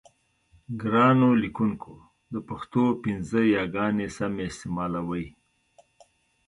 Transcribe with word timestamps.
ګرانو 0.81 1.29
لیکوونکو 1.41 1.93
د 2.33 2.35
پښتو 2.47 2.83
پنځه 3.03 3.39
یاګانې 3.55 4.07
سمې 4.17 4.43
استعمالوئ. 4.49 5.25